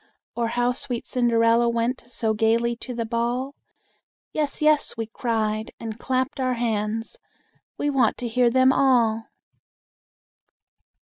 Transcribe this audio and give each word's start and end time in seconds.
Or 0.35 0.47
how 0.47 0.71
sweet 0.71 1.05
Cinderella 1.05 1.69
went 1.69 2.01
So 2.07 2.33
gaily 2.33 2.75
to 2.77 2.95
the 2.95 3.05
ball?" 3.05 3.53
"Yes, 4.33 4.59
yes!" 4.59 4.97
we 4.97 5.05
cried, 5.05 5.69
and 5.79 5.99
clapped 5.99 6.39
our 6.39 6.55
hands; 6.55 7.17
"We 7.77 7.91
want 7.91 8.17
to 8.17 8.27
hear 8.27 8.49
them 8.49 8.73
all!" 8.73 9.27